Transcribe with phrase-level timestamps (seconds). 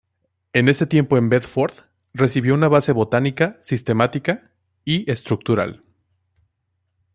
[0.53, 1.73] En ese tiempo en Bedford,
[2.11, 4.49] recibió una base en botánica sistemática
[4.83, 5.83] y estructural.